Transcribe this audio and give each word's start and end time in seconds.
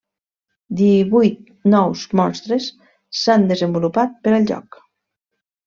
Divuit 0.79 1.51
nous 1.75 2.05
monstres 2.21 2.71
s'han 3.21 3.47
desenvolupat 3.53 4.19
per 4.25 4.35
al 4.41 4.51
joc. 4.57 4.83